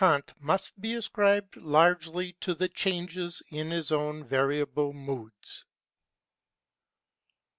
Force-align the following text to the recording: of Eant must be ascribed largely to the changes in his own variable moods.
of 0.03 0.07
Eant 0.25 0.29
must 0.39 0.81
be 0.81 0.95
ascribed 0.95 1.55
largely 1.57 2.33
to 2.39 2.55
the 2.55 2.67
changes 2.67 3.43
in 3.51 3.69
his 3.69 3.91
own 3.91 4.23
variable 4.23 4.93
moods. 4.93 5.63